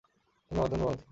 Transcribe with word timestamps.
ধন্যবাদ, 0.51 0.71
ধন্যবাদ। 0.71 0.97